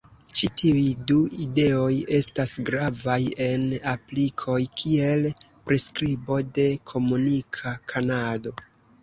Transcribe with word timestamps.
Ĉi 0.37 0.47
tiuj 0.59 0.85
du 1.09 1.17
ideoj 1.43 1.97
estas 2.19 2.53
gravaj 2.69 3.17
en 3.49 3.67
aplikoj 3.93 4.57
kiel 4.81 5.29
priskribo 5.69 6.41
de 6.57 6.67
komunika 6.95 7.77
kanalo. 7.95 8.57